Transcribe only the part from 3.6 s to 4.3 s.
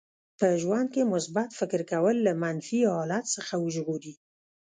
وژغوري.